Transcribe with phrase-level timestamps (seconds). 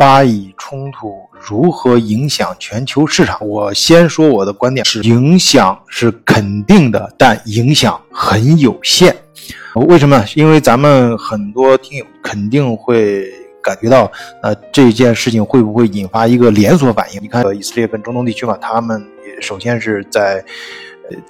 [0.00, 3.46] 巴以冲突如何影响全球市场？
[3.46, 9.14] 我先说我的观点是，影响是肯定的，但影响很有限。
[9.74, 10.24] 为什么？
[10.34, 13.30] 因为咱们很多听友肯定会
[13.62, 14.10] 感觉到，
[14.42, 17.22] 呃，这件事情会不会引发一个连锁反应？
[17.22, 19.06] 你看，以色列跟中东地区嘛，他们
[19.42, 20.42] 首先是在。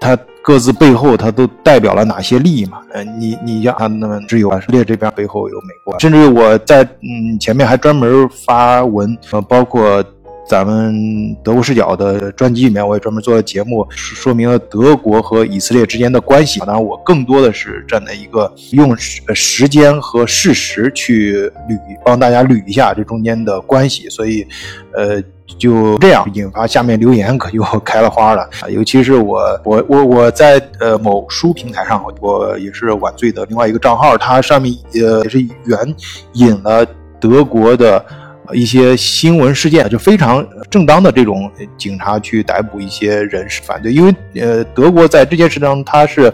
[0.00, 2.80] 它各自背后，它都代表了哪些利益嘛？
[2.92, 10.02] 呃，你你像啊，那么只有以色列这边背后有美国，甚至我在嗯前面还专门发文，呃，包括
[10.48, 16.58] 咱们德国视角的专辑里面，我也专门做了节目，说明了德国和以色列之间的关系。
[16.60, 21.34] 当然，我更多的是站在一个用时间和事实去
[21.68, 24.08] 捋，帮大家捋一下这中间的关系。
[24.08, 24.46] 所以，
[24.94, 25.22] 呃。
[25.58, 28.48] 就这样引发下面留言可就开了花了！
[28.68, 35.94] 尤其是我我我我在呃某书平台上，我也是晚醉的另外一个账号，它上面呃也是援
[36.34, 36.86] 引了
[37.18, 38.04] 德国的。
[38.52, 46.32] 一些新闻事件就非常正当的这种警察去逮捕一些人士反对，因为呃德国在这件事上他是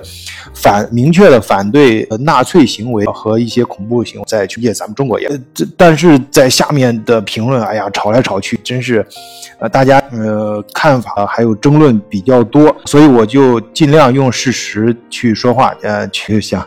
[0.54, 5.28] 反明确的反对纳粹行为和一些恐怖行为，在去届咱们中国也。
[5.54, 9.06] 这，但是在下面的评论，哎呀吵来吵去，真是
[9.58, 16.66] 呃大家呃看法还有争论比较多，所以我就尽量用事实去说话，呃去想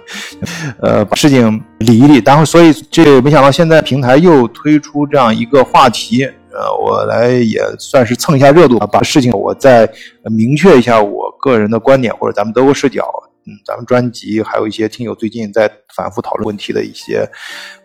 [0.81, 5.35] 呃把事情理一理，然后所以这没想到现在平台又推出这样。
[5.35, 9.89] 一个话题，呃，我来也算是蹭一下热度，把事情我再
[10.23, 13.05] 明确一下我个人的观点，或者咱们德国视角，
[13.66, 17.28] 咱们专辑还有一些听友最近在反复讨论问题的一些，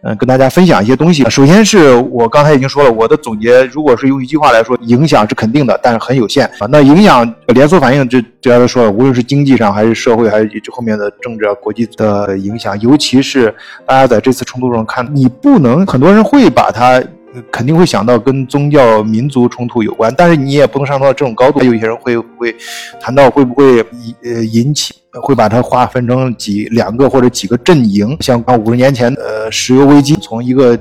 [0.03, 1.23] 嗯，跟大家分享一些东西。
[1.31, 6.67] 首先是我刚才已经说了，我的总结，如果是用一句话来说，影响是肯定的，但是很有限啊。
[6.71, 13.55] 那影响连锁反应，这这刚才说了，无论是经济上还是社会，还是这后面的政治、国际的影响，尤其是
[13.87, 17.03] 大家在这次冲突中看，你不能很多人会把它。
[17.51, 21.65] 肯定会想到跟宗教、民族冲突有关，但是你也不能上升到这种高度。
[21.65, 22.55] 有些人会会
[23.01, 28.17] 谈到会不会引呃引起，会把它划分成几两个或者几个阵营？
[28.21, 30.79] 像五十年前呃石油危机，从一个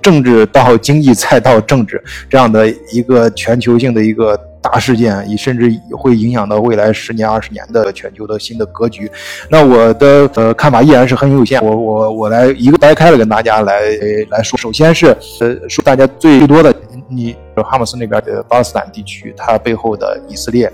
[0.00, 4.38] 政治到经济再到政治这样的一个全球性的一个。
[4.62, 9.10] 大事件，也甚至会影响到未来十年、二十年的全球的新的格局。
[9.50, 11.60] 那我的呃看法依然是很有限。
[11.60, 13.80] 我我我来一个掰开了跟大家来
[14.30, 14.56] 来说。
[14.56, 15.06] 首先是
[15.40, 16.72] 呃说大家最多的，
[17.08, 20.72] 你哈马斯那边的巴勒斯坦地区，它背后的以色列。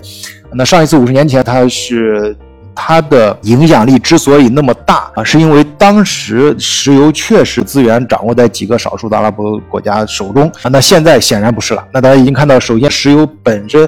[0.53, 2.37] 那上一次五十年前，它是。
[2.81, 10.69] 它的影响力之所以那么大啊，是因为当时石油确实资源掌握在几个少数的阿拉伯国家手中啊。
[10.71, 11.85] 那现在显然不是了。
[11.93, 13.87] 那大家已经看到，首先石油本身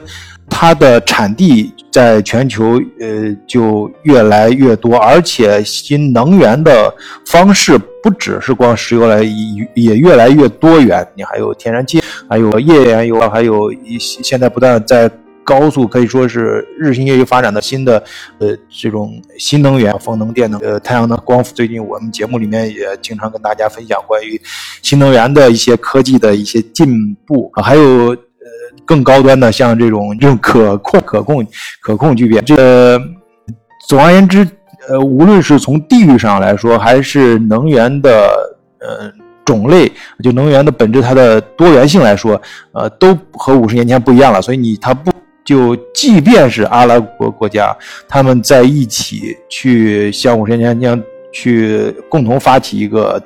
[0.50, 6.94] 它的产地在全球呃就越来越多，而且新能源的
[7.26, 9.24] 方式不只是光石油来，
[9.74, 11.08] 也越来越多元。
[11.16, 15.10] 你还有天然气，还有页岩油，还有一些现在不断在。
[15.52, 18.02] 高速可以说是日新月异发展的新的
[18.40, 21.54] 呃这种新能源，风能、电能、呃太阳能、光伏。
[21.54, 24.40] 最近我们节目里面也经常跟大家分享关于
[24.82, 28.18] 新能源的一些科技的一些进步啊，还有呃
[28.86, 31.46] 更高端的像这种这种可控、可控、
[31.82, 32.42] 可控聚变。
[32.46, 33.02] 这个
[33.90, 34.48] 总而言之，
[34.88, 38.10] 呃，无论是从地域上来说，还是能源的
[38.80, 39.12] 呃
[39.44, 39.92] 种类，
[40.24, 42.42] 就能源的本质它的多元性来说，
[42.72, 44.42] 呃，都和五十年前不一样了。
[44.42, 45.11] 所以你它不。
[45.52, 47.76] 就即便是阿拉伯国家，
[48.08, 51.04] 他们在一起去像五十年前那样
[51.34, 53.22] 去共同发起一个，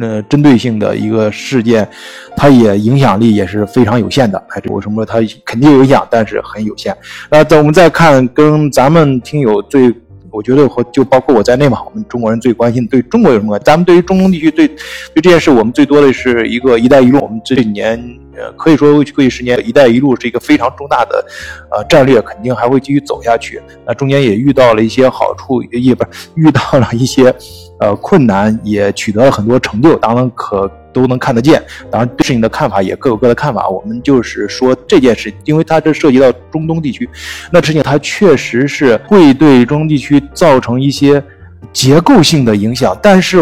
[0.00, 1.88] 呃，针对性的一个事件，
[2.36, 4.36] 它也影响力也是非常有限的。
[4.48, 6.96] 哎，这为什么它肯定有影响，但是很有限。
[7.30, 9.94] 那等我们再看跟咱们听友最。
[10.32, 13.60] 我觉得和就包括我在内嘛，我们中国人最关心对中国有什么关？
[13.62, 17.20] 咱们对于中东地区对对这件事，我们最多的是一个“一带一路”。
[17.22, 18.02] 我们这几年
[18.34, 21.24] 呃，可以说过去十年，“一带一路”是一个非常重大的
[21.70, 23.60] 呃战略，肯定还会继续走下去。
[23.86, 27.34] 那中间也遇到了一些好处，也不是遇到了一些
[27.82, 29.96] 呃困难，也取得了很多成就。
[29.96, 30.70] 当然可。
[30.94, 31.58] 都能看得见，
[31.90, 33.66] 当然对事情的看法也各有各的看法。
[33.66, 37.08] 我们就是说这件事，因为它这涉及到中东地区，
[37.50, 41.24] 那事情它确实是会对中东地区造成一些
[41.72, 42.94] 结构性的影响。
[43.02, 43.38] 但是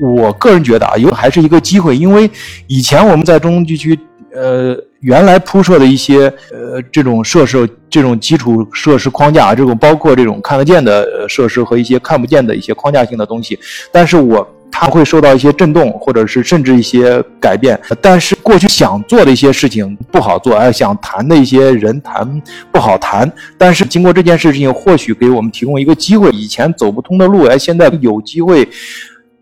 [0.00, 2.30] 我个人觉得啊，有还是一个机会，因为
[2.68, 3.98] 以前我们在中东地区，
[4.32, 13.58] 呃，原来铺设的一些呃这种设施、这种基础设施框架，这种包括这种看得见的设施和一些看不见的一些框架性的东西，
[13.92, 14.46] 但是我。
[14.70, 17.76] 它会受到一些震动，或者是甚至一些改变。
[18.02, 22.40] 但是过去想做的一些事情不好做，哎，想谈的一些人谈
[22.70, 23.32] 不好谈。
[23.56, 28.68] 但是经过这件事情，或许给我们提供一个机会，以前走不通的路，哎，现在有机会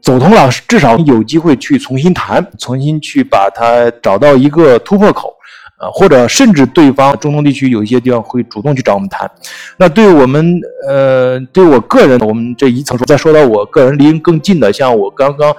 [0.00, 5.35] 走通了，至少有机会去重新谈，重新去把它找到一个突破口。
[5.76, 9.31] 啊，或者甚至对方中东地区有一些地方会主动去找我们谈，
[9.76, 10.58] 那对我们，
[10.88, 15.55] 呃，对我个人，我们这一层说，再说到我个人离更近的，像我刚刚，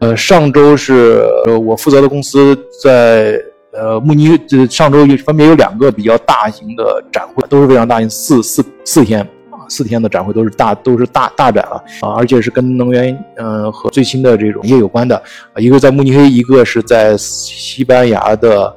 [0.00, 1.22] 呃，上周是
[1.66, 3.38] 我负责的公司在
[3.72, 4.40] 呃慕尼，
[4.70, 9.20] 上周分别有两个比较大型的展会，都是非常大型，四四四天
[9.50, 15.22] 啊，四天的展会都是大都是大大展了啊，而且是跟能源，嗯，和最新的这种业有关的，
[15.58, 18.74] 一个在慕尼黑，一个是在西班牙的。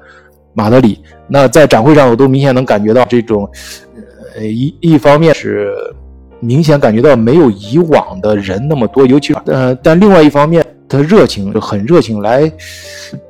[0.56, 3.48] 马德里，那在展会上，我都明显能感觉到这种，
[4.36, 5.74] 呃，一一方面是
[6.40, 12.50] 明显感觉到没有以往的人那么多，尤其呃，但另外一方面，他热情很热情，来，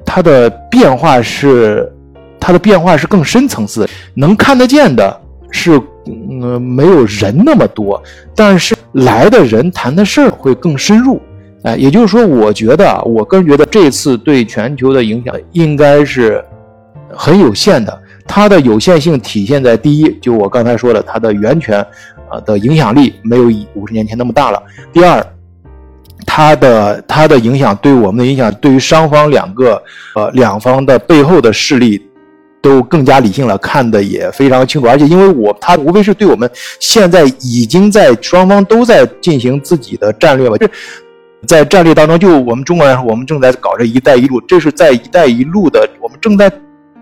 [0.05, 1.91] 它的变化是，
[2.39, 7.99] 它的变化是更深层次，能看得见的是，嗯，没有人那么多，
[8.35, 11.19] 但是来的人谈的事儿会更深入，
[11.63, 16.45] 哎，也就是说，我觉得，我个人觉得这次对全球的影响应该是。
[17.15, 21.79] 很有限的，它的有限性体现在第一，就我刚才说的，它的源泉，
[22.29, 24.61] 啊的影响力没有以五十年前那么大了。
[24.91, 25.25] 第二，
[26.25, 29.81] 它的它的影响对我们的影响，对于双方两个
[30.15, 32.01] 呃两方的背后的势力，
[32.61, 34.87] 都更加理性了，看的也非常清楚。
[34.87, 40.67] 而且因为我它无非是对我们现在已经在双方都在进行自己的战略吧，就
[41.45, 46.51] 在战略当中，就我们中国来说，我们正在搞这一带一路，这是在一带一路的，我们正在。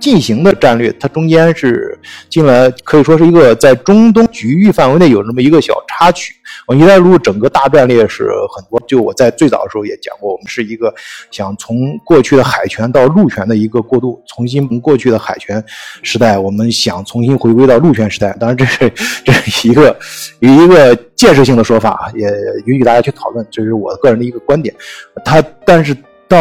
[0.03, 1.97] 进行的战略，它中间是
[2.27, 6.35] 进了，可以说是一个在中东局域范围内有这么一个小插曲。
[6.67, 10.94] 我一带一路整个大战略是很多，就我在最早的时候也讲过，我们是一个
[11.31, 15.63] 想从过去的海权到陆权的一个过渡，重新从过去的海权
[16.01, 18.35] 时代，我们想重新回归到陆权时代。
[18.38, 18.91] 当然，这是
[19.23, 19.97] 这是一个
[20.41, 22.27] 一个建设性的说法，也
[22.65, 24.75] 允许大家去讨论，这是我个人的一个观点。
[25.23, 25.95] 它但是
[26.27, 26.38] 到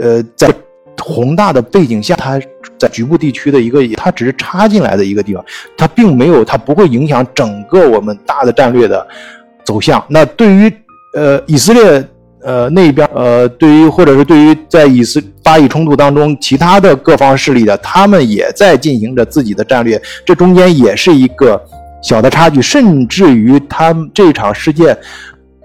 [0.00, 0.48] 呃在。
[1.00, 2.40] 宏大的背景下，它
[2.78, 5.44] 在局部地区的一个，它只是插进来的一个地方，
[5.76, 9.06] 它并没有，它不会影响整个我们大的战略的
[9.64, 10.02] 走向。
[10.08, 10.72] 那对于
[11.14, 12.04] 呃以色列
[12.42, 21.60] 呃那边呃，对于或者是对于在以斯巴以冲突当中其他的各方势力的，他们也在进行着自己的战略，这中间也是一个
[22.02, 24.96] 小的差距，甚至于他们这场事件。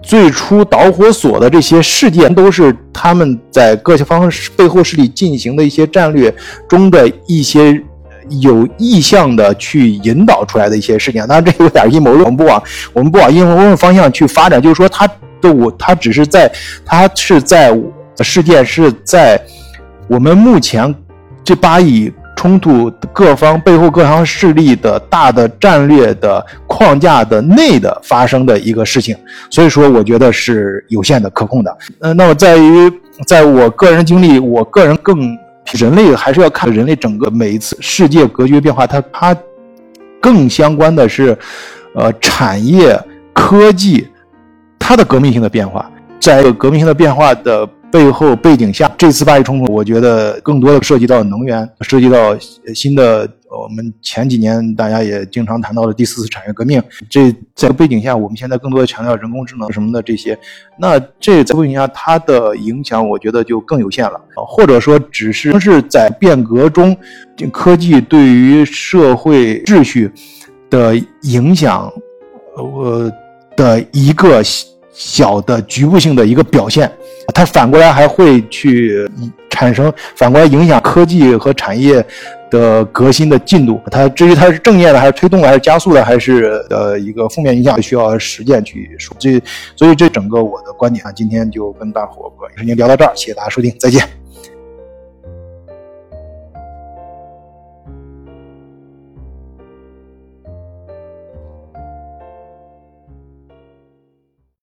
[0.06, 6.32] 最初导火索的这些事件，都是他们在各方背后势力进行的一些战略
[6.68, 7.82] 中的一些
[8.40, 11.26] 有意向的去引导出来的一些事件。
[11.26, 12.62] 当然，这有点阴谋论，我们不往
[12.92, 14.62] 我们不往阴谋论方向去发展。
[14.62, 15.08] 就是说，他
[15.40, 16.50] 的我，他只是在，
[16.84, 17.76] 他是在
[18.20, 19.40] 事件是在
[20.06, 20.94] 我们目前
[21.42, 22.12] 这八亿。
[22.46, 29.16] 冲突各方背后各方势力的大的战略的框架的内的发生的一个事情，
[29.50, 31.76] 所以说我觉得是有限的可控的。
[31.98, 32.88] 呃，那么在于
[33.26, 35.36] 在我个人经历，我个人更
[35.72, 39.36] 人类还是要看人类整个每一次世界格局变化，它它
[40.22, 41.36] 更相关的是，
[41.96, 42.96] 呃，产业
[43.32, 44.06] 科技
[44.78, 45.90] 它的革命性的变化，
[46.20, 47.68] 在革命性的变化的。
[47.96, 52.36] 背后背景下，这次巴以冲突，我觉得更多的涉及到能源，涉及到
[52.74, 56.82] 新的我们前几年大家也经常谈到的第四次产业革命。
[57.08, 60.38] 这在背景下，我们现在更多的强调人工智能什么的这些。
[60.78, 66.94] 那这在背景下，它的影响我觉得就更有限了，或者说只是是在变革中，
[67.50, 70.12] 科技对于社会秩序
[70.68, 71.90] 的影响，
[72.56, 73.10] 呃
[73.56, 74.42] 的一个。
[74.96, 76.90] 小的局部性的一个表现，
[77.34, 79.06] 它反过来还会去
[79.50, 82.04] 产生反过来影响科技和产业
[82.50, 83.78] 的革新的进度。
[83.90, 89.14] 它至于它是正面的，还是推动的，还是加速的，还是呃一个负面影响，需要实践去说。
[89.20, 89.40] 这
[89.76, 94.25] 所以这整个我的观点啊，今天就跟大伙儿已经聊到这儿，谢谢大家收听，再见。